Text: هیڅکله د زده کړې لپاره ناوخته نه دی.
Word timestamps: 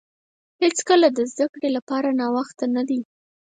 هیڅکله 0.61 1.07
د 1.17 1.19
زده 1.31 1.45
کړې 1.53 1.69
لپاره 1.77 2.09
ناوخته 2.19 2.65
نه 2.75 2.83
دی. 2.89 2.99